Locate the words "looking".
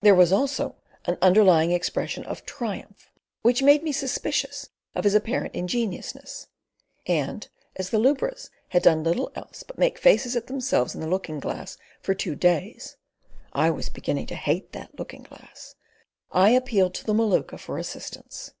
11.06-11.40, 14.98-15.24